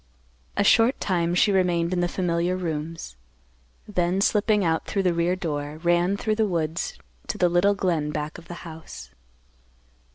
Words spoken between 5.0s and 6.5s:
the rear door, ran through the